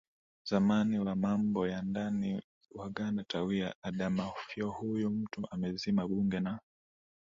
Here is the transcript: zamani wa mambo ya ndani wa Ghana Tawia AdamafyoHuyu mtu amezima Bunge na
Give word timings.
zamani 0.43 0.99
wa 0.99 1.15
mambo 1.15 1.67
ya 1.67 1.81
ndani 1.81 2.41
wa 2.71 2.89
Ghana 2.89 3.23
Tawia 3.23 3.75
AdamafyoHuyu 3.81 5.09
mtu 5.09 5.47
amezima 5.51 6.07
Bunge 6.07 6.39
na 6.39 6.59